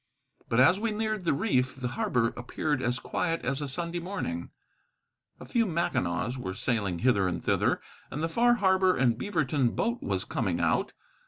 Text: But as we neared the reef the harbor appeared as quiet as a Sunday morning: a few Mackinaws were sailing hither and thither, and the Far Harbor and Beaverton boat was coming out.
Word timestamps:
But 0.49 0.59
as 0.59 0.79
we 0.79 0.89
neared 0.89 1.25
the 1.25 1.31
reef 1.31 1.75
the 1.75 1.89
harbor 1.89 2.29
appeared 2.35 2.81
as 2.81 2.97
quiet 2.97 3.45
as 3.45 3.61
a 3.61 3.67
Sunday 3.67 3.99
morning: 3.99 4.49
a 5.39 5.45
few 5.45 5.67
Mackinaws 5.67 6.39
were 6.39 6.55
sailing 6.55 6.97
hither 7.05 7.27
and 7.27 7.43
thither, 7.45 7.79
and 8.09 8.23
the 8.23 8.27
Far 8.27 8.55
Harbor 8.55 8.97
and 8.97 9.15
Beaverton 9.15 9.75
boat 9.75 10.01
was 10.01 10.25
coming 10.25 10.59
out. 10.59 10.93